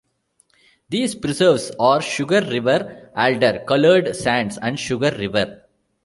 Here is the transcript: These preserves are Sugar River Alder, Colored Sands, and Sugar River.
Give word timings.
These 0.89 1.13
preserves 1.13 1.69
are 1.79 2.01
Sugar 2.01 2.41
River 2.41 3.11
Alder, 3.15 3.63
Colored 3.67 4.15
Sands, 4.15 4.57
and 4.59 4.79
Sugar 4.79 5.11
River. 5.15 5.65